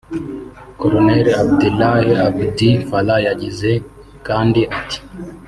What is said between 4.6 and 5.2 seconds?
ati